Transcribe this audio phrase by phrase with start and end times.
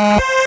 [0.00, 0.30] you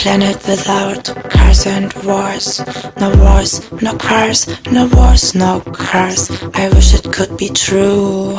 [0.00, 2.64] planet without cars and wars.
[2.98, 6.30] No wars, no cars, no wars, no cars.
[6.54, 8.38] I wish it could be true.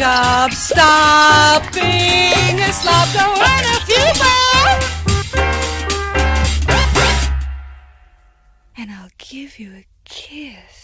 [0.00, 0.50] job
[1.74, 4.06] being a slobber run a few
[8.78, 10.79] And I'll give you a kiss.